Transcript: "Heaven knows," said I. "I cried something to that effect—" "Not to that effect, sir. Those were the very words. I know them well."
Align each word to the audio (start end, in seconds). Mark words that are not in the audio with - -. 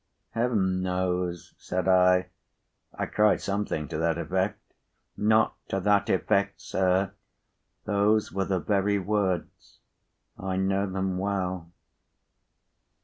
"Heaven 0.31 0.81
knows," 0.81 1.53
said 1.59 1.87
I. 1.87 2.31
"I 2.91 3.05
cried 3.05 3.39
something 3.39 3.87
to 3.89 3.99
that 3.99 4.17
effect—" 4.17 4.59
"Not 5.15 5.55
to 5.69 5.79
that 5.79 6.09
effect, 6.09 6.59
sir. 6.59 7.11
Those 7.85 8.31
were 8.31 8.45
the 8.45 8.59
very 8.59 8.97
words. 8.97 9.77
I 10.39 10.57
know 10.57 10.89
them 10.89 11.19
well." 11.19 11.71